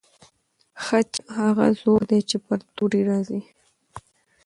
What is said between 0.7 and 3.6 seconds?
خج هغه زور دی چې پر توري راځي.